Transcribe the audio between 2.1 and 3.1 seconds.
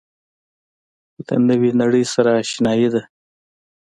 سره آشنايي ده.